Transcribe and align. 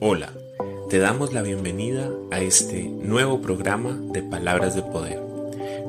Hola, 0.00 0.32
te 0.88 1.00
damos 1.00 1.32
la 1.32 1.42
bienvenida 1.42 2.08
a 2.30 2.40
este 2.40 2.84
nuevo 2.84 3.42
programa 3.42 3.98
de 4.12 4.22
Palabras 4.22 4.76
de 4.76 4.82
Poder. 4.82 5.20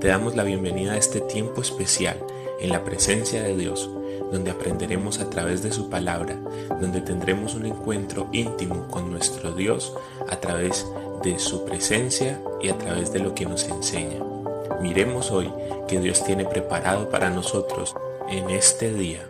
Te 0.02 0.08
damos 0.08 0.36
la 0.36 0.44
bienvenida 0.44 0.94
a 0.94 0.98
este 0.98 1.22
tiempo 1.22 1.62
especial 1.62 2.18
en 2.60 2.72
la 2.72 2.84
presencia 2.84 3.44
de 3.44 3.56
Dios, 3.56 3.88
donde 4.32 4.50
aprenderemos 4.50 5.20
a 5.20 5.30
través 5.30 5.62
de 5.62 5.72
su 5.72 5.92
palabra, 5.92 6.40
donde 6.82 7.02
tendremos 7.02 7.54
un 7.54 7.68
encuentro 7.68 8.30
íntimo 8.32 8.88
con 8.88 9.12
nuestro 9.12 9.52
Dios 9.52 9.94
a 10.28 10.38
través 10.38 10.88
de 11.22 11.38
su 11.38 11.64
presencia 11.66 12.42
y 12.64 12.70
a 12.70 12.78
través 12.80 13.14
de 13.14 13.20
lo 13.20 13.36
que 13.36 13.46
nos 13.46 13.66
enseña. 13.66 14.24
Miremos 14.82 15.30
hoy 15.30 15.54
que 15.88 16.00
Dios 16.00 16.24
tiene 16.24 16.46
preparado 16.46 17.12
para 17.12 17.30
nosotros 17.30 17.96
en 18.28 18.50
este 18.50 18.92
día. 18.92 19.30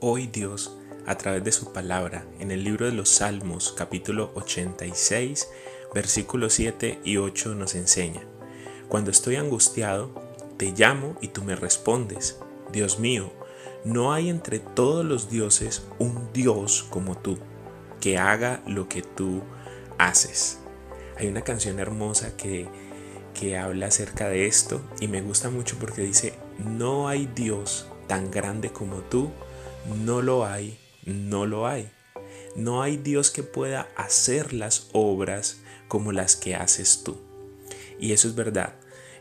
Hoy 0.00 0.28
Dios 0.28 0.78
a 1.06 1.16
través 1.16 1.44
de 1.44 1.52
su 1.52 1.72
palabra 1.72 2.26
en 2.38 2.50
el 2.50 2.64
libro 2.64 2.86
de 2.86 2.92
los 2.92 3.08
Salmos 3.08 3.72
capítulo 3.76 4.30
86 4.34 5.48
versículos 5.94 6.54
7 6.54 7.00
y 7.04 7.16
8 7.16 7.54
nos 7.54 7.74
enseña, 7.74 8.22
Cuando 8.88 9.10
estoy 9.10 9.36
angustiado, 9.36 10.14
te 10.56 10.72
llamo 10.72 11.16
y 11.20 11.28
tú 11.28 11.42
me 11.42 11.56
respondes, 11.56 12.38
Dios 12.72 12.98
mío, 12.98 13.32
no 13.84 14.12
hay 14.12 14.28
entre 14.28 14.58
todos 14.58 15.04
los 15.04 15.28
dioses 15.28 15.84
un 15.98 16.32
Dios 16.32 16.86
como 16.90 17.16
tú, 17.16 17.38
que 18.00 18.18
haga 18.18 18.62
lo 18.66 18.88
que 18.88 19.02
tú 19.02 19.42
haces. 19.98 20.58
Hay 21.18 21.26
una 21.28 21.42
canción 21.42 21.78
hermosa 21.78 22.36
que, 22.36 22.68
que 23.38 23.58
habla 23.58 23.86
acerca 23.86 24.28
de 24.28 24.46
esto 24.46 24.80
y 25.00 25.08
me 25.08 25.20
gusta 25.20 25.50
mucho 25.50 25.76
porque 25.78 26.02
dice, 26.02 26.34
no 26.58 27.08
hay 27.08 27.26
Dios 27.34 27.86
tan 28.06 28.30
grande 28.30 28.72
como 28.72 28.98
tú, 28.98 29.30
no 30.04 30.22
lo 30.22 30.46
hay 30.46 30.81
no 31.04 31.46
lo 31.46 31.66
hay. 31.66 31.90
No 32.56 32.82
hay 32.82 32.96
Dios 32.96 33.30
que 33.30 33.42
pueda 33.42 33.88
hacer 33.96 34.52
las 34.52 34.88
obras 34.92 35.60
como 35.88 36.12
las 36.12 36.36
que 36.36 36.54
haces 36.54 37.02
tú. 37.04 37.16
Y 37.98 38.12
eso 38.12 38.28
es 38.28 38.34
verdad. 38.34 38.74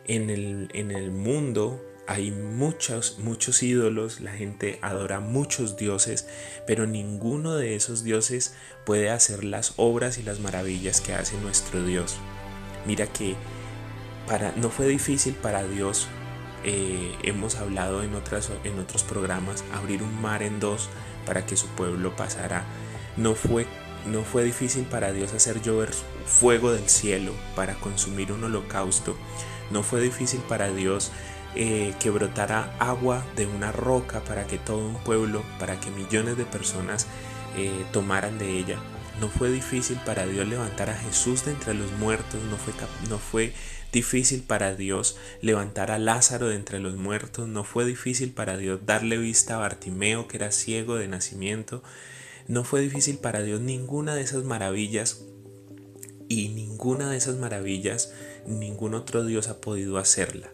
En 0.05 0.29
el, 0.29 0.69
en 0.73 0.91
el 0.91 1.11
mundo 1.11 1.81
hay 2.07 2.31
muchos, 2.31 3.19
muchos 3.19 3.63
ídolos, 3.63 4.19
la 4.19 4.31
gente 4.31 4.79
adora 4.81 5.19
muchos 5.19 5.77
dioses, 5.77 6.27
pero 6.67 6.87
ninguno 6.87 7.55
de 7.55 7.75
esos 7.75 8.03
dioses 8.03 8.53
puede 8.85 9.09
hacer 9.09 9.43
las 9.43 9.73
obras 9.77 10.17
y 10.17 10.23
las 10.23 10.39
maravillas 10.39 10.99
que 10.99 11.13
hace 11.13 11.37
nuestro 11.37 11.83
Dios. 11.83 12.17
Mira 12.85 13.07
que 13.07 13.35
para, 14.27 14.53
no 14.57 14.69
fue 14.69 14.87
difícil 14.87 15.35
para 15.35 15.63
Dios, 15.63 16.07
eh, 16.63 17.15
hemos 17.23 17.55
hablado 17.55 18.03
en, 18.03 18.13
otras, 18.13 18.51
en 18.63 18.77
otros 18.79 19.03
programas, 19.03 19.63
abrir 19.73 20.03
un 20.03 20.21
mar 20.21 20.43
en 20.43 20.59
dos 20.59 20.89
para 21.25 21.45
que 21.45 21.57
su 21.57 21.67
pueblo 21.67 22.15
pasara. 22.15 22.63
No 23.17 23.35
fue, 23.35 23.67
no 24.05 24.23
fue 24.23 24.43
difícil 24.43 24.85
para 24.85 25.11
Dios 25.11 25.33
hacer 25.33 25.61
llover 25.61 25.91
fuego 26.25 26.71
del 26.71 26.87
cielo 26.89 27.33
para 27.55 27.75
consumir 27.75 28.31
un 28.31 28.43
holocausto. 28.43 29.15
No 29.69 29.83
fue 29.83 30.01
difícil 30.01 30.41
para 30.41 30.71
Dios 30.71 31.11
eh, 31.55 31.93
que 31.99 32.09
brotara 32.09 32.73
agua 32.79 33.25
de 33.35 33.45
una 33.45 33.71
roca 33.71 34.21
para 34.21 34.47
que 34.47 34.57
todo 34.57 34.87
un 34.87 34.95
pueblo, 34.95 35.43
para 35.59 35.79
que 35.79 35.91
millones 35.91 36.37
de 36.37 36.45
personas 36.45 37.07
eh, 37.57 37.85
tomaran 37.91 38.37
de 38.37 38.57
ella. 38.57 38.77
No 39.19 39.27
fue 39.27 39.51
difícil 39.51 39.99
para 40.05 40.25
Dios 40.25 40.47
levantar 40.47 40.89
a 40.89 40.95
Jesús 40.95 41.45
de 41.45 41.51
entre 41.51 41.73
los 41.73 41.91
muertos, 41.93 42.41
no 42.49 42.57
fue, 42.57 42.73
no 43.09 43.19
fue 43.19 43.53
difícil 43.91 44.43
para 44.43 44.75
Dios 44.75 45.17
levantar 45.41 45.91
a 45.91 45.99
Lázaro 45.99 46.47
de 46.47 46.55
entre 46.55 46.79
los 46.79 46.95
muertos, 46.95 47.47
no 47.47 47.63
fue 47.63 47.85
difícil 47.85 48.31
para 48.31 48.57
Dios 48.57 48.81
darle 48.85 49.17
vista 49.17 49.55
a 49.55 49.59
Bartimeo 49.59 50.27
que 50.27 50.37
era 50.37 50.51
ciego 50.51 50.95
de 50.95 51.07
nacimiento, 51.07 51.83
no 52.47 52.63
fue 52.63 52.81
difícil 52.81 53.17
para 53.17 53.43
Dios 53.43 53.61
ninguna 53.61 54.15
de 54.15 54.21
esas 54.21 54.43
maravillas 54.43 55.23
y 56.27 56.49
ninguna 56.49 57.09
de 57.09 57.17
esas 57.17 57.35
maravillas 57.37 58.13
ningún 58.45 58.93
otro 58.93 59.25
Dios 59.25 59.47
ha 59.47 59.61
podido 59.61 59.97
hacerla. 59.97 60.49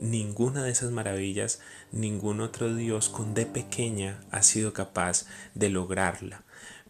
Ninguna 0.00 0.64
de 0.64 0.70
esas 0.70 0.90
maravillas, 0.90 1.60
ningún 1.90 2.40
otro 2.40 2.74
Dios 2.74 3.08
con 3.08 3.34
D 3.34 3.44
pequeña 3.44 4.20
ha 4.30 4.42
sido 4.42 4.72
capaz 4.72 5.26
de 5.54 5.68
lograrla, 5.68 6.44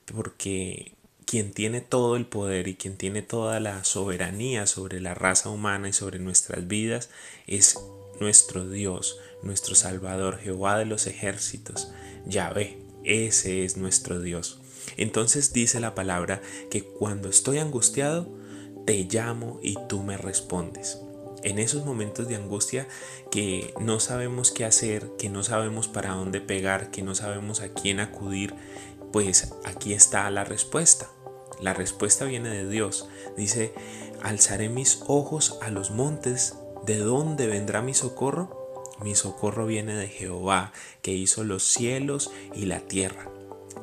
porque 0.04 0.94
quien 1.32 1.54
tiene 1.54 1.80
todo 1.80 2.16
el 2.16 2.26
poder 2.26 2.68
y 2.68 2.74
quien 2.74 2.98
tiene 2.98 3.22
toda 3.22 3.58
la 3.58 3.84
soberanía 3.84 4.66
sobre 4.66 5.00
la 5.00 5.14
raza 5.14 5.48
humana 5.48 5.88
y 5.88 5.94
sobre 5.94 6.18
nuestras 6.18 6.68
vidas 6.68 7.08
es 7.46 7.80
nuestro 8.20 8.68
Dios, 8.68 9.18
nuestro 9.42 9.74
Salvador, 9.74 10.36
Jehová 10.36 10.76
de 10.76 10.84
los 10.84 11.06
ejércitos, 11.06 11.90
Yahvé, 12.26 12.76
ese 13.02 13.64
es 13.64 13.78
nuestro 13.78 14.20
Dios. 14.20 14.60
Entonces 14.98 15.54
dice 15.54 15.80
la 15.80 15.94
palabra 15.94 16.42
que 16.70 16.84
cuando 16.84 17.30
estoy 17.30 17.56
angustiado, 17.60 18.28
te 18.84 19.02
llamo 19.04 19.58
y 19.62 19.78
tú 19.88 20.02
me 20.02 20.18
respondes. 20.18 20.98
En 21.44 21.58
esos 21.58 21.86
momentos 21.86 22.28
de 22.28 22.36
angustia 22.36 22.88
que 23.30 23.72
no 23.80 24.00
sabemos 24.00 24.50
qué 24.50 24.66
hacer, 24.66 25.08
que 25.16 25.30
no 25.30 25.42
sabemos 25.44 25.88
para 25.88 26.12
dónde 26.12 26.42
pegar, 26.42 26.90
que 26.90 27.00
no 27.00 27.14
sabemos 27.14 27.62
a 27.62 27.72
quién 27.72 28.00
acudir, 28.00 28.54
pues 29.14 29.54
aquí 29.64 29.94
está 29.94 30.30
la 30.30 30.44
respuesta. 30.44 31.08
La 31.62 31.72
respuesta 31.72 32.24
viene 32.24 32.50
de 32.50 32.68
Dios. 32.68 33.08
Dice, 33.36 33.72
alzaré 34.20 34.68
mis 34.68 35.00
ojos 35.06 35.58
a 35.62 35.70
los 35.70 35.92
montes. 35.92 36.56
¿De 36.84 36.98
dónde 36.98 37.46
vendrá 37.46 37.82
mi 37.82 37.94
socorro? 37.94 38.84
Mi 39.00 39.14
socorro 39.14 39.64
viene 39.66 39.94
de 39.94 40.08
Jehová, 40.08 40.72
que 41.02 41.12
hizo 41.12 41.44
los 41.44 41.62
cielos 41.62 42.32
y 42.52 42.66
la 42.66 42.80
tierra. 42.80 43.28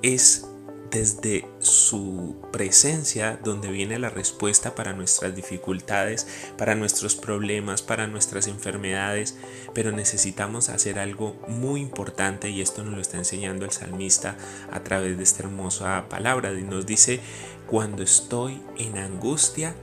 Es 0.02 0.49
desde 0.92 1.48
su 1.60 2.36
presencia 2.52 3.40
donde 3.44 3.70
viene 3.70 4.00
la 4.00 4.10
respuesta 4.10 4.76
para 4.76 4.94
nuestras 4.94 5.36
dificultades, 5.36 6.28
para 6.58 6.76
nuestros 6.76 7.16
problemas, 7.16 7.82
para 7.82 8.08
nuestras 8.08 8.48
enfermedades, 8.48 9.38
pero 9.74 9.92
necesitamos 9.92 10.70
hacer 10.70 11.00
algo 11.00 11.40
muy 11.48 11.82
importante 11.82 12.50
y 12.50 12.62
esto 12.62 12.84
nos 12.84 12.96
lo 12.96 13.02
está 13.02 13.18
enseñando 13.18 13.66
el 13.66 13.72
salmista 13.72 14.36
a 14.72 14.84
través 14.84 15.18
de 15.18 15.24
esta 15.24 15.44
hermosa 15.44 16.08
palabra 16.10 16.54
y 16.54 16.64
nos 16.64 16.86
dice, 16.86 17.20
cuando 17.68 18.04
estoy 18.04 18.62
en 18.78 18.98
angustia, 18.98 19.76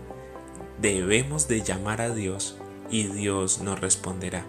debemos 0.80 1.48
de 1.48 1.62
llamar 1.62 2.00
a 2.00 2.14
Dios 2.14 2.58
y 2.90 3.04
Dios 3.04 3.60
nos 3.60 3.80
responderá. 3.80 4.44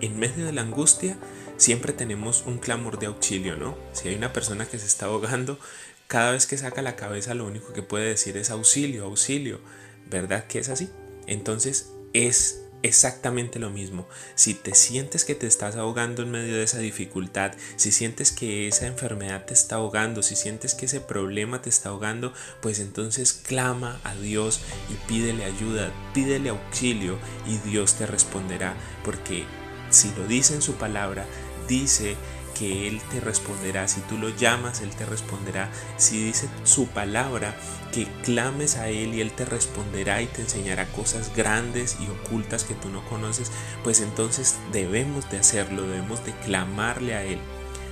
En 0.00 0.18
medio 0.18 0.46
de 0.46 0.52
la 0.52 0.62
angustia, 0.62 1.18
siempre 1.58 1.92
tenemos 1.92 2.44
un 2.46 2.56
clamor 2.56 2.98
de 2.98 3.06
auxilio, 3.06 3.56
¿no? 3.56 3.76
Si 3.92 4.08
hay 4.08 4.14
una 4.14 4.32
persona 4.32 4.66
que 4.66 4.78
se 4.78 4.86
está 4.86 5.06
ahogando, 5.06 5.58
cada 6.06 6.32
vez 6.32 6.46
que 6.46 6.56
saca 6.56 6.80
la 6.80 6.96
cabeza 6.96 7.34
lo 7.34 7.44
único 7.44 7.74
que 7.74 7.82
puede 7.82 8.08
decir 8.08 8.38
es 8.38 8.48
auxilio, 8.48 9.04
auxilio. 9.04 9.60
¿Verdad 10.08 10.46
que 10.46 10.58
es 10.58 10.70
así? 10.70 10.88
Entonces 11.26 11.90
es 12.14 12.62
exactamente 12.82 13.58
lo 13.58 13.70
mismo. 13.70 14.08
Si 14.34 14.54
te 14.54 14.74
sientes 14.74 15.24
que 15.24 15.34
te 15.34 15.46
estás 15.46 15.76
ahogando 15.76 16.22
en 16.22 16.30
medio 16.30 16.56
de 16.56 16.62
esa 16.62 16.78
dificultad, 16.78 17.52
si 17.76 17.92
sientes 17.92 18.32
que 18.32 18.68
esa 18.68 18.86
enfermedad 18.86 19.44
te 19.44 19.52
está 19.52 19.76
ahogando, 19.76 20.22
si 20.22 20.36
sientes 20.36 20.74
que 20.74 20.86
ese 20.86 21.00
problema 21.00 21.60
te 21.60 21.68
está 21.68 21.90
ahogando, 21.90 22.32
pues 22.62 22.78
entonces 22.78 23.32
clama 23.32 24.00
a 24.04 24.14
Dios 24.14 24.60
y 24.90 24.94
pídele 25.08 25.44
ayuda, 25.44 25.92
pídele 26.14 26.50
auxilio 26.50 27.18
y 27.46 27.58
Dios 27.68 27.94
te 27.94 28.06
responderá, 28.06 28.74
porque 29.04 29.44
si 29.90 30.12
lo 30.16 30.26
dice 30.26 30.54
en 30.54 30.62
su 30.62 30.74
palabra, 30.74 31.26
dice 31.68 32.16
que 32.58 32.88
Él 32.88 33.00
te 33.10 33.20
responderá. 33.20 33.86
Si 33.86 34.00
tú 34.02 34.18
lo 34.18 34.30
llamas, 34.30 34.80
Él 34.80 34.90
te 34.90 35.06
responderá. 35.06 35.70
Si 35.96 36.22
dice 36.24 36.48
su 36.64 36.88
palabra, 36.88 37.54
que 37.92 38.06
clames 38.22 38.76
a 38.76 38.88
Él 38.88 39.14
y 39.14 39.20
Él 39.20 39.32
te 39.32 39.44
responderá 39.44 40.20
y 40.20 40.26
te 40.26 40.42
enseñará 40.42 40.86
cosas 40.86 41.34
grandes 41.36 41.96
y 42.00 42.08
ocultas 42.10 42.64
que 42.64 42.74
tú 42.74 42.88
no 42.88 43.04
conoces, 43.08 43.52
pues 43.84 44.00
entonces 44.00 44.56
debemos 44.72 45.30
de 45.30 45.38
hacerlo, 45.38 45.82
debemos 45.82 46.24
de 46.24 46.32
clamarle 46.32 47.14
a 47.14 47.24
Él. 47.24 47.38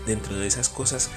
Dentro 0.07 0.37
de 0.37 0.47
esas 0.47 0.69
cosas 0.69 1.11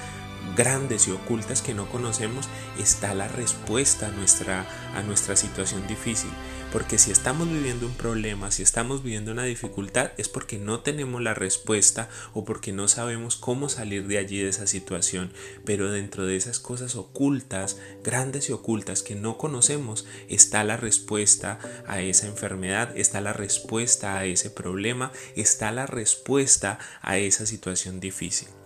grandes 0.56 1.08
y 1.08 1.12
ocultas 1.12 1.62
que 1.62 1.74
no 1.74 1.88
conocemos 1.88 2.48
está 2.78 3.14
la 3.14 3.28
respuesta 3.28 4.08
a 4.08 4.10
nuestra, 4.10 4.66
a 4.94 5.02
nuestra 5.02 5.36
situación 5.36 5.86
difícil. 5.86 6.30
Porque 6.72 6.98
si 6.98 7.10
estamos 7.10 7.48
viviendo 7.48 7.86
un 7.86 7.94
problema, 7.94 8.52
si 8.52 8.62
estamos 8.62 9.02
viviendo 9.02 9.32
una 9.32 9.42
dificultad, 9.42 10.12
es 10.18 10.28
porque 10.28 10.56
no 10.56 10.80
tenemos 10.80 11.20
la 11.20 11.34
respuesta 11.34 12.08
o 12.32 12.44
porque 12.44 12.72
no 12.72 12.86
sabemos 12.86 13.34
cómo 13.34 13.68
salir 13.68 14.06
de 14.06 14.18
allí 14.18 14.40
de 14.40 14.50
esa 14.50 14.68
situación. 14.68 15.32
Pero 15.64 15.90
dentro 15.90 16.26
de 16.26 16.36
esas 16.36 16.60
cosas 16.60 16.94
ocultas, 16.94 17.78
grandes 18.04 18.48
y 18.48 18.52
ocultas 18.52 19.02
que 19.02 19.16
no 19.16 19.36
conocemos, 19.36 20.06
está 20.28 20.62
la 20.62 20.76
respuesta 20.76 21.58
a 21.88 22.02
esa 22.02 22.28
enfermedad, 22.28 22.96
está 22.96 23.20
la 23.20 23.32
respuesta 23.32 24.16
a 24.16 24.24
ese 24.24 24.48
problema, 24.50 25.10
está 25.34 25.72
la 25.72 25.86
respuesta 25.86 26.78
a 27.02 27.18
esa 27.18 27.46
situación 27.46 27.98
difícil. 27.98 28.59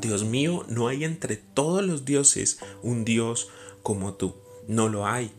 Dios 0.00 0.24
mío, 0.24 0.64
no 0.68 0.88
hay 0.88 1.04
entre 1.04 1.36
todos 1.36 1.84
los 1.84 2.04
dioses 2.04 2.58
un 2.82 3.04
Dios 3.04 3.48
como 3.82 4.14
tú. 4.14 4.34
No 4.66 4.88
lo 4.88 5.06
hay. 5.06 5.32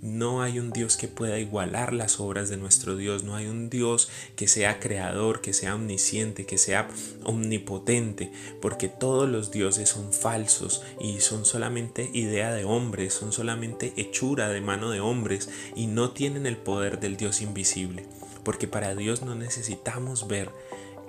no 0.00 0.42
hay 0.42 0.58
un 0.58 0.70
Dios 0.70 0.96
que 0.96 1.08
pueda 1.08 1.38
igualar 1.38 1.92
las 1.92 2.20
obras 2.20 2.48
de 2.48 2.56
nuestro 2.56 2.96
Dios, 2.96 3.24
no 3.24 3.34
hay 3.34 3.46
un 3.46 3.68
Dios 3.68 4.08
que 4.36 4.46
sea 4.46 4.78
creador, 4.78 5.40
que 5.40 5.52
sea 5.52 5.74
omnisciente, 5.74 6.46
que 6.46 6.58
sea 6.58 6.88
omnipotente, 7.24 8.30
porque 8.60 8.88
todos 8.88 9.28
los 9.28 9.50
dioses 9.50 9.88
son 9.88 10.12
falsos 10.12 10.82
y 11.00 11.20
son 11.20 11.44
solamente 11.44 12.10
idea 12.12 12.52
de 12.52 12.64
hombres, 12.64 13.14
son 13.14 13.32
solamente 13.32 13.92
hechura 13.96 14.48
de 14.48 14.60
mano 14.60 14.90
de 14.90 15.00
hombres 15.00 15.50
y 15.74 15.86
no 15.86 16.12
tienen 16.12 16.46
el 16.46 16.56
poder 16.56 17.00
del 17.00 17.16
Dios 17.16 17.40
invisible, 17.40 18.06
porque 18.44 18.68
para 18.68 18.94
Dios 18.94 19.22
no 19.22 19.34
necesitamos 19.34 20.28
ver 20.28 20.50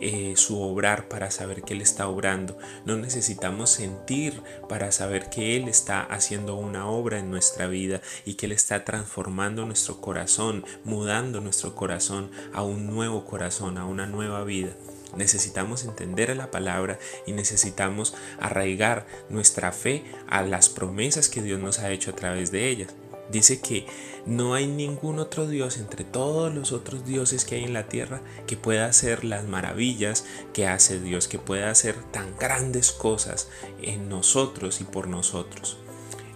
eh, 0.01 0.33
su 0.35 0.61
obrar 0.61 1.07
para 1.07 1.31
saber 1.31 1.63
que 1.63 1.73
Él 1.73 1.81
está 1.81 2.07
obrando. 2.07 2.57
No 2.85 2.97
necesitamos 2.97 3.69
sentir 3.69 4.41
para 4.67 4.91
saber 4.91 5.29
que 5.29 5.55
Él 5.55 5.67
está 5.67 6.01
haciendo 6.01 6.55
una 6.55 6.87
obra 6.87 7.19
en 7.19 7.29
nuestra 7.29 7.67
vida 7.67 8.01
y 8.25 8.35
que 8.35 8.45
Él 8.45 8.51
está 8.51 8.85
transformando 8.85 9.65
nuestro 9.65 10.01
corazón, 10.01 10.65
mudando 10.83 11.41
nuestro 11.41 11.75
corazón 11.75 12.31
a 12.53 12.63
un 12.63 12.87
nuevo 12.87 13.25
corazón, 13.25 13.77
a 13.77 13.85
una 13.85 14.05
nueva 14.05 14.43
vida. 14.43 14.71
Necesitamos 15.15 15.85
entender 15.85 16.35
la 16.35 16.51
palabra 16.51 16.99
y 17.25 17.31
necesitamos 17.31 18.15
arraigar 18.39 19.07
nuestra 19.29 19.71
fe 19.71 20.03
a 20.27 20.43
las 20.43 20.69
promesas 20.69 21.29
que 21.29 21.41
Dios 21.41 21.59
nos 21.59 21.79
ha 21.79 21.91
hecho 21.91 22.11
a 22.11 22.15
través 22.15 22.51
de 22.51 22.69
ellas. 22.69 22.93
Dice 23.31 23.61
que 23.61 23.85
no 24.25 24.55
hay 24.55 24.65
ningún 24.65 25.19
otro 25.19 25.47
Dios 25.47 25.77
entre 25.77 26.03
todos 26.03 26.53
los 26.53 26.71
otros 26.71 27.05
dioses 27.05 27.45
que 27.45 27.55
hay 27.55 27.63
en 27.63 27.73
la 27.73 27.87
tierra 27.87 28.21
que 28.47 28.57
pueda 28.57 28.87
hacer 28.87 29.23
las 29.23 29.45
maravillas 29.47 30.25
que 30.53 30.67
hace 30.67 30.99
Dios, 30.99 31.27
que 31.27 31.37
pueda 31.37 31.69
hacer 31.69 31.95
tan 32.11 32.35
grandes 32.37 32.91
cosas 32.91 33.47
en 33.81 34.09
nosotros 34.09 34.81
y 34.81 34.83
por 34.83 35.07
nosotros. 35.07 35.77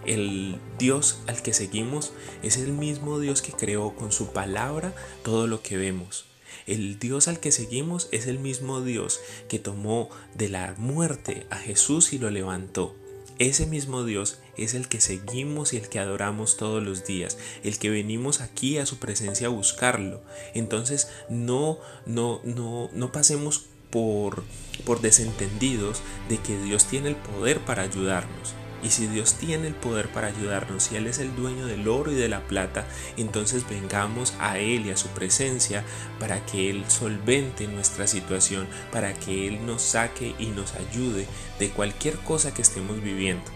El 0.06 0.58
Dios 0.78 1.18
al 1.26 1.42
que 1.42 1.54
seguimos 1.54 2.12
es 2.42 2.58
el 2.58 2.72
mismo 2.72 3.18
Dios 3.18 3.42
que 3.42 3.52
creó 3.52 3.94
con 3.94 4.12
su 4.12 4.32
palabra 4.32 4.94
todo 5.22 5.46
lo 5.46 5.62
que 5.62 5.76
vemos. 5.76 6.26
El 6.66 6.98
Dios 6.98 7.26
al 7.26 7.40
que 7.40 7.52
seguimos 7.52 8.08
es 8.12 8.26
el 8.26 8.38
mismo 8.38 8.82
Dios 8.82 9.20
que 9.48 9.58
tomó 9.58 10.10
de 10.34 10.48
la 10.48 10.74
muerte 10.78 11.46
a 11.50 11.56
Jesús 11.56 12.12
y 12.12 12.18
lo 12.18 12.30
levantó. 12.30 12.94
Ese 13.38 13.66
mismo 13.66 14.04
Dios 14.04 14.38
es 14.56 14.74
el 14.74 14.88
que 14.88 15.00
seguimos 15.00 15.72
y 15.72 15.76
el 15.76 15.88
que 15.88 15.98
adoramos 15.98 16.56
todos 16.56 16.82
los 16.82 17.04
días, 17.04 17.36
el 17.64 17.78
que 17.78 17.90
venimos 17.90 18.40
aquí 18.40 18.78
a 18.78 18.86
su 18.86 18.98
presencia 18.98 19.48
a 19.48 19.50
buscarlo. 19.50 20.22
Entonces 20.54 21.08
no 21.28 21.78
no 22.06 22.40
no 22.44 22.90
no 22.92 23.12
pasemos 23.12 23.66
por 23.90 24.44
por 24.84 25.00
desentendidos 25.00 26.00
de 26.28 26.38
que 26.38 26.56
Dios 26.62 26.84
tiene 26.84 27.08
el 27.08 27.16
poder 27.16 27.58
para 27.60 27.82
ayudarnos. 27.82 28.54
Y 28.84 28.90
si 28.90 29.06
Dios 29.06 29.34
tiene 29.34 29.66
el 29.66 29.74
poder 29.74 30.08
para 30.08 30.26
ayudarnos 30.26 30.92
y 30.92 30.96
Él 30.96 31.06
es 31.06 31.18
el 31.18 31.34
dueño 31.34 31.66
del 31.66 31.88
oro 31.88 32.12
y 32.12 32.16
de 32.16 32.28
la 32.28 32.46
plata, 32.46 32.86
entonces 33.16 33.66
vengamos 33.66 34.34
a 34.38 34.58
Él 34.58 34.84
y 34.84 34.90
a 34.90 34.96
su 34.98 35.08
presencia 35.08 35.82
para 36.20 36.44
que 36.44 36.68
Él 36.68 36.84
solvente 36.88 37.66
nuestra 37.66 38.06
situación, 38.06 38.68
para 38.92 39.14
que 39.14 39.48
Él 39.48 39.64
nos 39.64 39.80
saque 39.80 40.34
y 40.38 40.46
nos 40.48 40.74
ayude 40.74 41.26
de 41.58 41.70
cualquier 41.70 42.18
cosa 42.18 42.52
que 42.52 42.60
estemos 42.60 43.02
viviendo. 43.02 43.50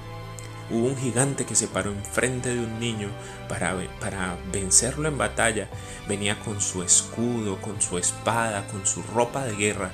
Hubo 0.70 0.86
un 0.86 0.96
gigante 0.96 1.44
que 1.44 1.54
se 1.54 1.68
paró 1.68 1.92
enfrente 1.92 2.54
de 2.54 2.60
un 2.60 2.80
niño 2.80 3.10
para, 3.50 3.76
para 4.00 4.38
vencerlo 4.50 5.08
en 5.08 5.18
batalla. 5.18 5.68
Venía 6.06 6.38
con 6.40 6.60
su 6.60 6.82
escudo, 6.82 7.60
con 7.60 7.80
su 7.80 7.98
espada, 7.98 8.66
con 8.68 8.86
su 8.86 9.02
ropa 9.02 9.44
de 9.44 9.56
guerra. 9.56 9.92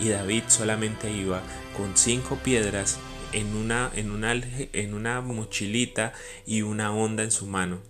Y 0.00 0.08
David 0.08 0.44
solamente 0.48 1.10
iba 1.10 1.42
con 1.76 1.96
cinco 1.96 2.36
piedras 2.42 2.98
en 3.32 3.54
una, 3.54 3.90
en 3.94 4.10
una, 4.10 4.32
en 4.32 4.94
una 4.94 5.20
mochilita 5.20 6.12
y 6.46 6.62
una 6.62 6.94
onda 6.94 7.22
en 7.22 7.30
su 7.30 7.46
mano. 7.46 7.80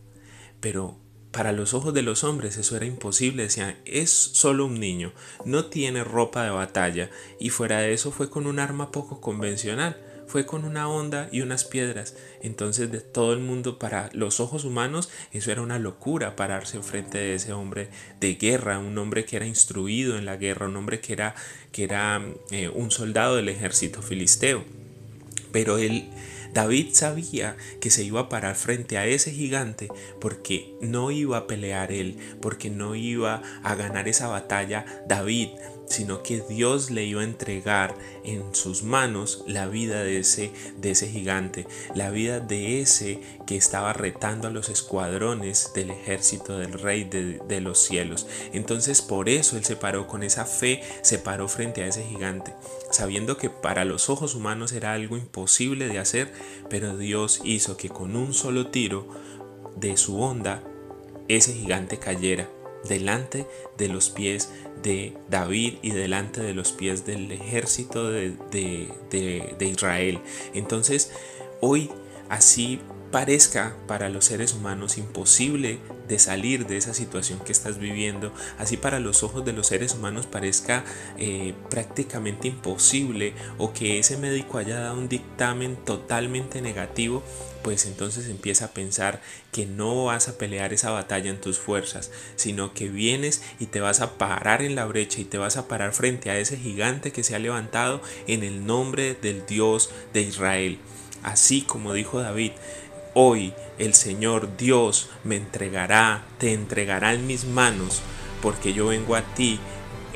Pero 0.60 0.98
para 1.36 1.52
los 1.52 1.74
ojos 1.74 1.92
de 1.92 2.02
los 2.02 2.24
hombres 2.24 2.56
eso 2.56 2.76
era 2.76 2.86
imposible, 2.86 3.42
decían, 3.42 3.76
es 3.84 4.10
solo 4.10 4.64
un 4.64 4.80
niño, 4.80 5.12
no 5.44 5.66
tiene 5.66 6.02
ropa 6.02 6.44
de 6.44 6.50
batalla 6.50 7.10
y 7.38 7.50
fuera 7.50 7.80
de 7.80 7.92
eso 7.92 8.10
fue 8.10 8.30
con 8.30 8.46
un 8.46 8.58
arma 8.58 8.90
poco 8.90 9.20
convencional, 9.20 9.98
fue 10.26 10.46
con 10.46 10.64
una 10.64 10.88
onda 10.88 11.28
y 11.30 11.42
unas 11.42 11.64
piedras. 11.64 12.16
Entonces 12.40 12.90
de 12.90 13.00
todo 13.00 13.32
el 13.32 13.40
mundo, 13.40 13.78
para 13.78 14.08
los 14.12 14.40
ojos 14.40 14.64
humanos, 14.64 15.10
eso 15.30 15.52
era 15.52 15.62
una 15.62 15.78
locura 15.78 16.36
pararse 16.36 16.78
enfrente 16.78 17.18
de 17.18 17.34
ese 17.34 17.52
hombre 17.52 17.90
de 18.18 18.34
guerra, 18.36 18.78
un 18.78 18.96
hombre 18.98 19.24
que 19.24 19.36
era 19.36 19.46
instruido 19.46 20.16
en 20.16 20.24
la 20.24 20.36
guerra, 20.36 20.68
un 20.68 20.76
hombre 20.76 21.00
que 21.00 21.12
era, 21.12 21.34
que 21.70 21.84
era 21.84 22.22
eh, 22.50 22.68
un 22.68 22.90
soldado 22.90 23.36
del 23.36 23.50
ejército 23.50 24.00
filisteo. 24.00 24.64
Pero 25.56 25.78
él, 25.78 26.10
David 26.52 26.88
sabía 26.92 27.56
que 27.80 27.88
se 27.88 28.04
iba 28.04 28.20
a 28.20 28.28
parar 28.28 28.56
frente 28.56 28.98
a 28.98 29.06
ese 29.06 29.30
gigante 29.30 29.88
porque 30.20 30.74
no 30.82 31.10
iba 31.10 31.38
a 31.38 31.46
pelear 31.46 31.92
él, 31.92 32.18
porque 32.42 32.68
no 32.68 32.94
iba 32.94 33.40
a 33.62 33.74
ganar 33.74 34.06
esa 34.06 34.28
batalla 34.28 34.84
David, 35.08 35.48
sino 35.86 36.22
que 36.22 36.40
Dios 36.40 36.90
le 36.90 37.04
iba 37.04 37.20
a 37.20 37.24
entregar 37.24 37.94
en 38.24 38.54
sus 38.54 38.82
manos 38.82 39.44
la 39.46 39.66
vida 39.66 40.02
de 40.02 40.18
ese, 40.18 40.52
de 40.78 40.90
ese 40.90 41.08
gigante, 41.08 41.66
la 41.94 42.10
vida 42.10 42.40
de 42.40 42.80
ese 42.80 43.20
que 43.46 43.56
estaba 43.56 43.92
retando 43.92 44.48
a 44.48 44.50
los 44.50 44.68
escuadrones 44.68 45.72
del 45.74 45.90
ejército 45.90 46.58
del 46.58 46.72
rey 46.72 47.04
de, 47.04 47.40
de 47.46 47.60
los 47.60 47.78
cielos. 47.78 48.26
Entonces 48.52 49.02
por 49.02 49.28
eso 49.28 49.56
él 49.56 49.64
se 49.64 49.76
paró 49.76 50.06
con 50.06 50.22
esa 50.22 50.44
fe, 50.44 50.82
se 51.02 51.18
paró 51.18 51.48
frente 51.48 51.82
a 51.82 51.86
ese 51.86 52.04
gigante, 52.04 52.54
sabiendo 52.90 53.36
que 53.36 53.50
para 53.50 53.84
los 53.84 54.10
ojos 54.10 54.34
humanos 54.34 54.72
era 54.72 54.92
algo 54.92 55.16
imposible 55.16 55.88
de 55.88 55.98
hacer, 55.98 56.32
pero 56.68 56.96
Dios 56.96 57.40
hizo 57.44 57.76
que 57.76 57.88
con 57.88 58.16
un 58.16 58.34
solo 58.34 58.68
tiro 58.68 59.08
de 59.76 59.96
su 59.96 60.20
onda 60.20 60.62
ese 61.28 61.52
gigante 61.52 61.98
cayera 61.98 62.48
delante 62.88 63.46
de 63.76 63.88
los 63.88 64.10
pies 64.10 64.50
de 64.82 65.14
David 65.28 65.74
y 65.82 65.90
delante 65.90 66.42
de 66.42 66.54
los 66.54 66.72
pies 66.72 67.06
del 67.06 67.30
ejército 67.32 68.10
de, 68.10 68.38
Israel. 69.60 70.20
Entonces, 70.54 71.12
hoy 71.60 71.90
así 72.28 72.80
parezca 73.10 73.74
para 73.86 74.08
los 74.08 74.24
seres 74.24 74.52
humanos 74.52 74.98
imposible 74.98 75.78
de 76.08 76.18
salir 76.18 76.66
de 76.66 76.76
esa 76.76 76.94
situación 76.94 77.40
que 77.40 77.52
estás 77.52 77.78
viviendo, 77.78 78.32
así 78.58 78.76
para 78.76 79.00
los 79.00 79.22
ojos 79.22 79.44
de 79.44 79.52
los 79.52 79.66
seres 79.66 79.94
humanos 79.94 80.26
parezca 80.26 80.84
eh, 81.18 81.54
prácticamente 81.70 82.48
imposible 82.48 83.34
o 83.58 83.72
que 83.72 83.98
ese 83.98 84.16
médico 84.16 84.58
haya 84.58 84.78
dado 84.80 84.98
un 84.98 85.08
dictamen 85.08 85.76
totalmente 85.76 86.62
negativo, 86.62 87.22
pues 87.62 87.86
entonces 87.86 88.28
empieza 88.28 88.66
a 88.66 88.70
pensar 88.70 89.20
que 89.50 89.66
no 89.66 90.04
vas 90.04 90.28
a 90.28 90.38
pelear 90.38 90.72
esa 90.72 90.90
batalla 90.90 91.30
en 91.30 91.40
tus 91.40 91.58
fuerzas, 91.58 92.12
sino 92.36 92.72
que 92.72 92.88
vienes 92.88 93.42
y 93.58 93.66
te 93.66 93.80
vas 93.80 94.00
a 94.00 94.18
parar 94.18 94.62
en 94.62 94.76
la 94.76 94.84
brecha 94.84 95.20
y 95.20 95.24
te 95.24 95.38
vas 95.38 95.56
a 95.56 95.66
parar 95.66 95.92
frente 95.92 96.30
a 96.30 96.38
ese 96.38 96.56
gigante 96.56 97.10
que 97.10 97.24
se 97.24 97.34
ha 97.34 97.40
levantado 97.40 98.00
en 98.28 98.44
el 98.44 98.66
nombre 98.66 99.14
del 99.14 99.44
Dios 99.46 99.90
de 100.12 100.22
Israel. 100.22 100.78
Así 101.24 101.62
como 101.62 101.92
dijo 101.92 102.20
David, 102.20 102.52
Hoy 103.18 103.54
el 103.78 103.94
Señor 103.94 104.58
Dios 104.58 105.08
me 105.24 105.36
entregará, 105.36 106.26
te 106.36 106.52
entregará 106.52 107.14
en 107.14 107.26
mis 107.26 107.46
manos, 107.46 108.02
porque 108.42 108.74
yo 108.74 108.88
vengo 108.88 109.16
a 109.16 109.22
ti 109.22 109.58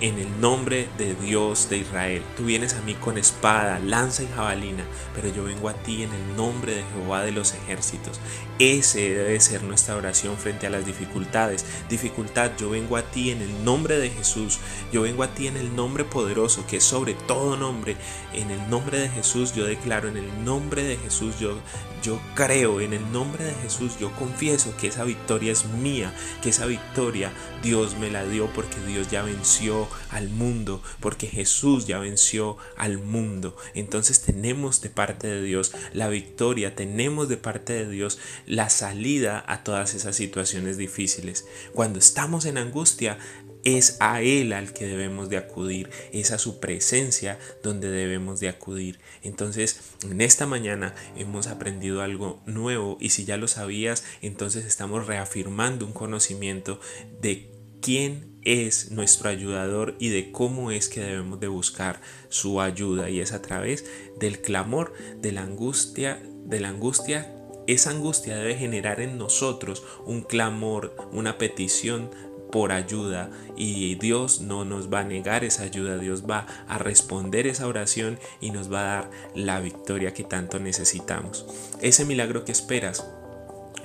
en 0.01 0.19
el 0.19 0.41
nombre 0.41 0.89
de 0.97 1.15
Dios 1.15 1.69
de 1.69 1.79
Israel. 1.79 2.23
Tú 2.37 2.45
vienes 2.45 2.75
a 2.75 2.81
mí 2.83 2.95
con 2.95 3.19
espada, 3.19 3.79
lanza 3.79 4.23
y 4.23 4.29
jabalina, 4.29 4.85
pero 5.15 5.29
yo 5.29 5.45
vengo 5.45 5.69
a 5.69 5.75
ti 5.75 6.03
en 6.03 6.13
el 6.13 6.37
nombre 6.37 6.75
de 6.75 6.85
Jehová 6.85 7.23
de 7.23 7.33
los 7.33 7.53
ejércitos. 7.55 8.19
Ese 8.59 9.15
debe 9.15 9.41
ser 9.41 9.63
nuestra 9.63 9.97
oración 9.97 10.37
frente 10.37 10.67
a 10.67 10.71
las 10.71 10.87
dificultades. 10.87 11.65
Dificultad, 11.89 12.53
yo 12.59 12.71
vengo 12.71 12.97
a 12.97 13.03
ti 13.03 13.31
en 13.31 13.43
el 13.43 13.65
nombre 13.65 13.99
de 13.99 14.11
Jesús. 14.11 14.59
Yo 14.93 15.03
vengo 15.03 15.23
a 15.23 15.35
ti 15.35 15.47
en 15.47 15.57
el 15.57 15.75
nombre 15.77 16.05
poderoso 16.05 16.67
que 16.67 16.79
es 16.79 16.85
sobre 16.85 17.15
todo 17.15 17.57
nombre. 17.57 17.97
En 18.33 18.51
el 18.51 18.71
nombre 18.71 18.99
de 18.99 19.09
Jesús 19.09 19.55
yo 19.55 19.67
declaro, 19.67 20.09
en 20.09 20.17
el 20.17 20.45
nombre 20.45 20.83
de 20.83 20.97
Jesús 20.97 21.39
yo, 21.39 21.59
yo 22.03 22.21
creo, 22.35 22.81
en 22.81 22.95
el 22.95 23.13
nombre 23.13 23.45
de 23.45 23.55
Jesús 23.55 23.99
yo 23.99 24.13
confieso 24.13 24.75
que 24.79 24.89
esa 24.89 25.05
victoria 25.05 25.53
es 25.53 25.67
mía, 25.67 26.15
que 26.43 26.51
esa 26.51 26.67
victoria 26.67 27.33
Dios 27.63 27.97
me 27.97 28.11
la 28.11 28.25
dio 28.25 28.47
porque 28.53 28.81
Dios 28.87 29.11
ya 29.11 29.23
venció 29.23 29.90
al 30.11 30.29
mundo, 30.29 30.83
porque 31.01 31.27
Jesús 31.27 31.87
ya 31.87 31.99
venció 31.99 32.57
al 32.77 32.99
mundo. 32.99 33.57
Entonces 33.75 34.23
tenemos 34.23 34.81
de 34.81 34.91
parte 34.91 35.27
de 35.27 35.43
Dios 35.43 35.73
la 35.93 36.09
victoria, 36.09 36.75
tenemos 36.75 37.29
de 37.29 37.37
parte 37.37 37.73
de 37.73 37.89
Dios 37.89 38.19
la 38.47 38.71
salida 38.71 39.45
a 39.47 39.63
todas 39.65 39.95
esas 39.95 40.17
situaciones 40.17 40.77
difíciles. 40.77 41.47
Cuando 41.73 41.99
estamos 41.99 42.45
en 42.45 42.59
angustia, 42.59 43.19
es 43.65 43.97
a 44.01 44.23
Él 44.23 44.53
al 44.53 44.73
que 44.73 44.87
debemos 44.87 45.29
de 45.29 45.37
acudir, 45.37 45.91
es 46.13 46.31
a 46.31 46.39
su 46.39 46.61
presencia 46.61 47.39
donde 47.63 47.91
debemos 47.91 48.41
de 48.41 48.49
acudir. 48.49 48.99
Entonces, 49.23 49.81
en 50.03 50.21
esta 50.21 50.47
mañana 50.47 50.95
hemos 51.17 51.47
aprendido 51.47 52.03
algo 52.03 52.41
nuevo 52.47 52.97
y 53.01 53.11
si 53.11 53.25
ya 53.25 53.37
lo 53.37 53.49
sabías, 53.49 54.05
entonces 54.23 54.65
estamos 54.65 55.07
reafirmando 55.07 55.87
un 55.87 55.93
conocimiento 55.93 56.81
de 57.21 57.51
quién 57.81 58.30
es 58.45 58.91
nuestro 58.91 59.29
ayudador 59.29 59.97
y 59.99 60.09
de 60.09 60.33
cómo 60.33 60.71
es 60.71 60.89
que 60.89 61.01
debemos 61.01 61.41
de 61.41 61.49
buscar 61.49 62.01
su 62.29 62.61
ayuda. 62.61 63.11
Y 63.11 63.21
es 63.21 63.33
a 63.33 63.43
través 63.43 63.85
del 64.19 64.41
clamor, 64.41 64.93
de 65.21 65.33
la 65.33 65.43
angustia, 65.43 66.23
de 66.45 66.61
la 66.61 66.69
angustia. 66.69 67.35
Esa 67.67 67.91
angustia 67.91 68.37
debe 68.37 68.57
generar 68.57 69.01
en 69.01 69.19
nosotros 69.19 69.85
un 70.07 70.23
clamor, 70.23 70.97
una 71.13 71.39
petición 71.39 72.11
por 72.51 72.73
ayuda. 72.73 73.31
Y 73.57 73.95
Dios 73.97 74.41
no 74.41 74.65
nos 74.65 74.93
va 74.93 75.01
a 75.01 75.05
negar 75.05 75.45
esa 75.45 75.63
ayuda, 75.63 75.99
Dios 75.99 76.25
va 76.29 76.47
a 76.69 76.79
responder 76.79 77.47
esa 77.47 77.67
oración 77.67 78.19
y 78.41 78.51
nos 78.51 78.73
va 78.73 78.81
a 78.81 78.95
dar 78.95 79.11
la 79.35 79.61
victoria 79.61 80.15
que 80.15 80.25
tanto 80.25 80.59
necesitamos. 80.59 81.47
Ese 81.81 82.05
milagro 82.05 82.45
que 82.45 82.53
esperas 82.53 83.07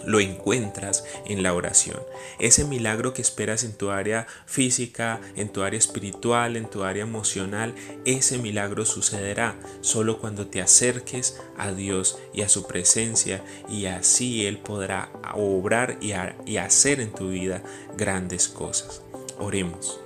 lo 0.05 0.19
encuentras 0.19 1.05
en 1.25 1.43
la 1.43 1.53
oración. 1.53 1.99
Ese 2.39 2.65
milagro 2.65 3.13
que 3.13 3.21
esperas 3.21 3.63
en 3.63 3.73
tu 3.73 3.91
área 3.91 4.27
física, 4.45 5.19
en 5.35 5.49
tu 5.49 5.63
área 5.63 5.77
espiritual, 5.77 6.57
en 6.57 6.69
tu 6.69 6.83
área 6.83 7.03
emocional, 7.03 7.73
ese 8.05 8.37
milagro 8.37 8.85
sucederá 8.85 9.55
solo 9.81 10.19
cuando 10.19 10.47
te 10.47 10.61
acerques 10.61 11.39
a 11.57 11.71
Dios 11.71 12.17
y 12.33 12.41
a 12.41 12.49
su 12.49 12.67
presencia 12.67 13.43
y 13.69 13.85
así 13.85 14.45
Él 14.45 14.57
podrá 14.59 15.11
obrar 15.33 15.97
y, 16.01 16.13
y 16.45 16.57
hacer 16.57 16.99
en 16.99 17.13
tu 17.13 17.29
vida 17.29 17.63
grandes 17.97 18.47
cosas. 18.47 19.01
Oremos. 19.37 19.99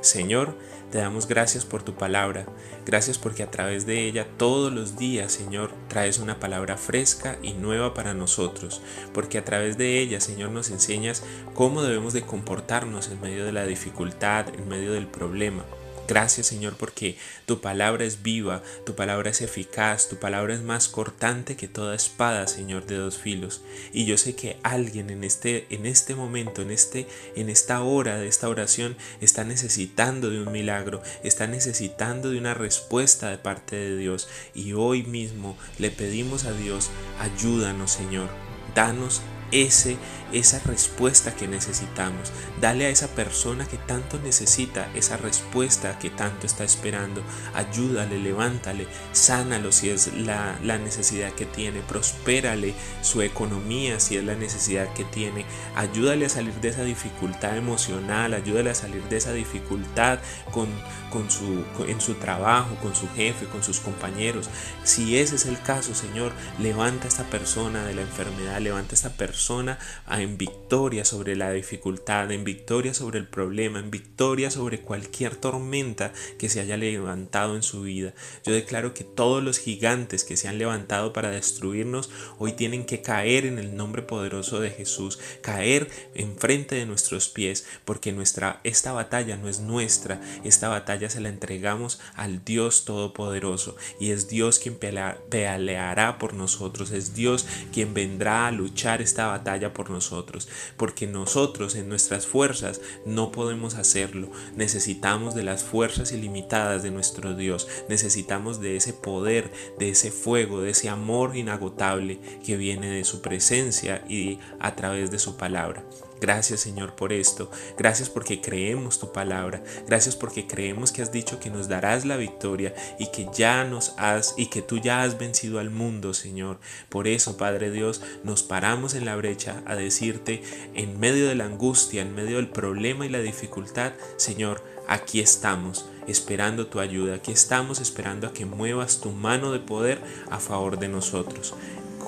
Señor, 0.00 0.56
te 0.90 0.98
damos 0.98 1.28
gracias 1.28 1.64
por 1.64 1.82
tu 1.82 1.94
palabra. 1.94 2.46
Gracias 2.86 3.18
porque 3.18 3.42
a 3.42 3.50
través 3.50 3.84
de 3.86 4.06
ella 4.06 4.26
todos 4.38 4.72
los 4.72 4.96
días, 4.96 5.32
Señor, 5.32 5.70
traes 5.88 6.18
una 6.18 6.40
palabra 6.40 6.76
fresca 6.76 7.38
y 7.42 7.52
nueva 7.52 7.92
para 7.92 8.14
nosotros. 8.14 8.80
Porque 9.12 9.38
a 9.38 9.44
través 9.44 9.76
de 9.76 9.98
ella, 9.98 10.20
Señor, 10.20 10.50
nos 10.50 10.70
enseñas 10.70 11.22
cómo 11.54 11.82
debemos 11.82 12.12
de 12.12 12.22
comportarnos 12.22 13.08
en 13.08 13.20
medio 13.20 13.44
de 13.44 13.52
la 13.52 13.66
dificultad, 13.66 14.48
en 14.54 14.68
medio 14.68 14.92
del 14.92 15.06
problema. 15.06 15.64
Gracias 16.08 16.46
Señor 16.46 16.76
porque 16.78 17.18
tu 17.44 17.60
palabra 17.60 18.06
es 18.06 18.22
viva, 18.22 18.62
tu 18.86 18.94
palabra 18.94 19.28
es 19.28 19.42
eficaz, 19.42 20.08
tu 20.08 20.16
palabra 20.16 20.54
es 20.54 20.62
más 20.62 20.88
cortante 20.88 21.54
que 21.54 21.68
toda 21.68 21.94
espada, 21.94 22.46
Señor, 22.46 22.86
de 22.86 22.96
dos 22.96 23.18
filos. 23.18 23.60
Y 23.92 24.06
yo 24.06 24.16
sé 24.16 24.34
que 24.34 24.56
alguien 24.62 25.10
en 25.10 25.22
este, 25.22 25.66
en 25.68 25.84
este 25.84 26.14
momento, 26.14 26.62
en, 26.62 26.70
este, 26.70 27.06
en 27.36 27.50
esta 27.50 27.82
hora 27.82 28.16
de 28.16 28.26
esta 28.26 28.48
oración, 28.48 28.96
está 29.20 29.44
necesitando 29.44 30.30
de 30.30 30.40
un 30.40 30.50
milagro, 30.50 31.02
está 31.22 31.46
necesitando 31.46 32.30
de 32.30 32.38
una 32.38 32.54
respuesta 32.54 33.28
de 33.28 33.36
parte 33.36 33.76
de 33.76 33.96
Dios. 33.98 34.28
Y 34.54 34.72
hoy 34.72 35.02
mismo 35.02 35.58
le 35.78 35.90
pedimos 35.90 36.44
a 36.44 36.52
Dios, 36.52 36.88
ayúdanos 37.20 37.92
Señor, 37.92 38.30
danos 38.74 39.20
ese, 39.50 39.96
esa 40.32 40.58
respuesta 40.60 41.34
que 41.34 41.48
necesitamos. 41.48 42.32
Dale 42.60 42.86
a 42.86 42.90
esa 42.90 43.08
persona 43.08 43.66
que 43.66 43.78
tanto 43.78 44.18
necesita 44.18 44.88
esa 44.94 45.16
respuesta 45.16 45.98
que 45.98 46.10
tanto 46.10 46.46
está 46.46 46.64
esperando. 46.64 47.22
Ayúdale, 47.54 48.18
levántale, 48.18 48.86
sánalo 49.12 49.72
si 49.72 49.90
es 49.90 50.12
la, 50.14 50.58
la 50.62 50.78
necesidad 50.78 51.32
que 51.32 51.46
tiene. 51.46 51.80
Prospérale 51.80 52.74
su 53.02 53.22
economía 53.22 54.00
si 54.00 54.16
es 54.16 54.24
la 54.24 54.34
necesidad 54.34 54.92
que 54.92 55.04
tiene. 55.04 55.46
Ayúdale 55.74 56.26
a 56.26 56.30
salir 56.30 56.54
de 56.54 56.68
esa 56.68 56.82
dificultad 56.82 57.56
emocional. 57.56 58.34
Ayúdale 58.34 58.70
a 58.70 58.74
salir 58.74 59.02
de 59.04 59.16
esa 59.16 59.32
dificultad 59.32 60.18
con, 60.50 60.68
con 61.10 61.30
su, 61.30 61.64
en 61.86 62.00
su 62.00 62.14
trabajo, 62.14 62.76
con 62.82 62.94
su 62.94 63.08
jefe, 63.10 63.46
con 63.46 63.62
sus 63.62 63.80
compañeros. 63.80 64.50
Si 64.84 65.18
ese 65.18 65.36
es 65.36 65.46
el 65.46 65.60
caso, 65.62 65.94
Señor, 65.94 66.32
levanta 66.58 67.06
a 67.06 67.08
esta 67.08 67.24
persona 67.24 67.84
de 67.86 67.94
la 67.94 68.02
enfermedad. 68.02 68.60
Levanta 68.60 68.92
a 68.92 68.94
esta 68.94 69.10
persona 69.10 69.37
persona 69.38 69.78
en 70.10 70.36
victoria 70.36 71.04
sobre 71.04 71.36
la 71.36 71.52
dificultad, 71.52 72.32
en 72.32 72.42
victoria 72.42 72.92
sobre 72.92 73.20
el 73.20 73.28
problema, 73.28 73.78
en 73.78 73.88
victoria 73.88 74.50
sobre 74.50 74.80
cualquier 74.80 75.36
tormenta 75.36 76.12
que 76.40 76.48
se 76.48 76.58
haya 76.58 76.76
levantado 76.76 77.54
en 77.54 77.62
su 77.62 77.82
vida. 77.82 78.14
Yo 78.44 78.52
declaro 78.52 78.94
que 78.94 79.04
todos 79.04 79.40
los 79.40 79.58
gigantes 79.58 80.24
que 80.24 80.36
se 80.36 80.48
han 80.48 80.58
levantado 80.58 81.12
para 81.12 81.30
destruirnos 81.30 82.10
hoy 82.38 82.54
tienen 82.54 82.84
que 82.84 83.00
caer 83.00 83.46
en 83.46 83.60
el 83.60 83.76
nombre 83.76 84.02
poderoso 84.02 84.58
de 84.58 84.70
Jesús, 84.70 85.20
caer 85.40 85.88
enfrente 86.16 86.74
de 86.74 86.86
nuestros 86.86 87.28
pies, 87.28 87.64
porque 87.84 88.10
nuestra 88.10 88.60
esta 88.64 88.90
batalla 88.90 89.36
no 89.36 89.48
es 89.48 89.60
nuestra, 89.60 90.20
esta 90.42 90.68
batalla 90.68 91.10
se 91.10 91.20
la 91.20 91.28
entregamos 91.28 92.00
al 92.16 92.44
Dios 92.44 92.84
todopoderoso 92.84 93.76
y 94.00 94.10
es 94.10 94.26
Dios 94.26 94.58
quien 94.58 94.76
peleará 94.76 96.18
por 96.18 96.34
nosotros, 96.34 96.90
es 96.90 97.14
Dios 97.14 97.46
quien 97.72 97.94
vendrá 97.94 98.48
a 98.48 98.50
luchar 98.50 99.00
esta 99.00 99.27
batalla 99.28 99.72
por 99.72 99.90
nosotros, 99.90 100.48
porque 100.76 101.06
nosotros 101.06 101.74
en 101.74 101.88
nuestras 101.88 102.26
fuerzas 102.26 102.80
no 103.06 103.32
podemos 103.32 103.74
hacerlo. 103.74 104.30
Necesitamos 104.56 105.34
de 105.34 105.44
las 105.44 105.64
fuerzas 105.64 106.12
ilimitadas 106.12 106.82
de 106.82 106.90
nuestro 106.90 107.34
Dios, 107.34 107.68
necesitamos 107.88 108.60
de 108.60 108.76
ese 108.76 108.92
poder, 108.92 109.50
de 109.78 109.90
ese 109.90 110.10
fuego, 110.10 110.60
de 110.60 110.70
ese 110.70 110.88
amor 110.88 111.36
inagotable 111.36 112.18
que 112.44 112.56
viene 112.56 112.90
de 112.90 113.04
su 113.04 113.20
presencia 113.22 114.04
y 114.08 114.38
a 114.60 114.74
través 114.76 115.10
de 115.10 115.18
su 115.18 115.36
palabra. 115.36 115.84
Gracias 116.20 116.60
Señor 116.60 116.94
por 116.94 117.12
esto. 117.12 117.50
Gracias 117.76 118.10
porque 118.10 118.40
creemos 118.40 118.98
tu 118.98 119.12
palabra. 119.12 119.62
Gracias 119.86 120.16
porque 120.16 120.46
creemos 120.46 120.92
que 120.92 121.02
has 121.02 121.12
dicho 121.12 121.40
que 121.40 121.50
nos 121.50 121.68
darás 121.68 122.04
la 122.04 122.16
victoria 122.16 122.74
y 122.98 123.06
que 123.06 123.28
ya 123.34 123.64
nos 123.64 123.94
has 123.98 124.34
y 124.36 124.46
que 124.46 124.62
tú 124.62 124.78
ya 124.78 125.02
has 125.02 125.18
vencido 125.18 125.58
al 125.58 125.70
mundo, 125.70 126.14
Señor. 126.14 126.58
Por 126.88 127.08
eso, 127.08 127.36
Padre 127.36 127.70
Dios, 127.70 128.02
nos 128.24 128.42
paramos 128.42 128.94
en 128.94 129.04
la 129.04 129.16
brecha 129.16 129.62
a 129.66 129.74
decirte 129.74 130.42
en 130.74 130.98
medio 130.98 131.28
de 131.28 131.34
la 131.34 131.44
angustia, 131.44 132.02
en 132.02 132.14
medio 132.14 132.36
del 132.36 132.48
problema 132.48 133.06
y 133.06 133.08
la 133.08 133.20
dificultad, 133.20 133.92
Señor, 134.16 134.62
aquí 134.86 135.20
estamos 135.20 135.86
esperando 136.06 136.66
tu 136.66 136.80
ayuda. 136.80 137.16
Aquí 137.16 137.32
estamos 137.32 137.80
esperando 137.80 138.26
a 138.26 138.32
que 138.32 138.46
muevas 138.46 139.00
tu 139.00 139.10
mano 139.10 139.52
de 139.52 139.60
poder 139.60 140.00
a 140.30 140.38
favor 140.38 140.78
de 140.78 140.88
nosotros. 140.88 141.54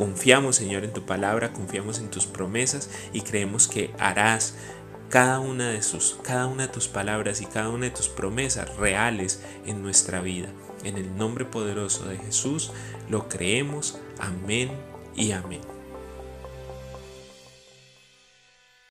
Confiamos, 0.00 0.56
Señor, 0.56 0.84
en 0.84 0.94
tu 0.94 1.02
palabra, 1.02 1.52
confiamos 1.52 1.98
en 1.98 2.08
tus 2.08 2.24
promesas 2.24 2.88
y 3.12 3.20
creemos 3.20 3.68
que 3.68 3.90
harás 3.98 4.54
cada 5.10 5.40
una 5.40 5.68
de 5.68 5.80
cada 6.22 6.46
una 6.46 6.68
de 6.68 6.72
tus 6.72 6.88
palabras 6.88 7.42
y 7.42 7.44
cada 7.44 7.68
una 7.68 7.84
de 7.84 7.90
tus 7.90 8.08
promesas 8.08 8.74
reales 8.78 9.42
en 9.66 9.82
nuestra 9.82 10.22
vida. 10.22 10.48
En 10.84 10.96
el 10.96 11.14
nombre 11.18 11.44
poderoso 11.44 12.06
de 12.06 12.16
Jesús 12.16 12.72
lo 13.10 13.28
creemos. 13.28 13.98
Amén 14.18 14.70
y 15.16 15.32
amén. 15.32 15.79